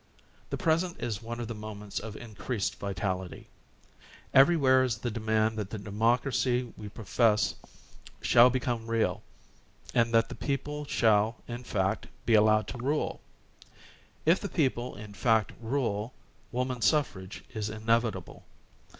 The 0.49 0.57
present 0.57 0.99
is 0.99 1.21
one 1.21 1.39
of 1.39 1.47
the 1.47 1.53
moments 1.53 1.99
of 1.99 2.15
increased 2.15 2.79
vitality. 2.79 3.49
Everywhere 4.33 4.83
is 4.83 4.97
the 4.97 5.11
demand 5.11 5.59
that 5.59 5.69
the 5.69 5.77
democracy 5.77 6.73
we 6.75 6.89
profess 6.89 7.53
shall 8.19 8.49
become 8.49 8.87
real, 8.87 9.21
and 9.93 10.11
that 10.11 10.27
the 10.27 10.33
people 10.33 10.85
shall, 10.85 11.37
in 11.47 11.63
fact, 11.63 12.07
be 12.25 12.33
allowed 12.33 12.67
to 12.69 12.79
rule. 12.79 13.21
If 14.25 14.39
the 14.39 14.49
people, 14.49 14.95
in 14.95 15.13
fact, 15.13 15.51
rule, 15.61 16.15
woman 16.51 16.81
suffrage 16.81 17.43
is 17.53 17.69
inevitable. 17.69 18.43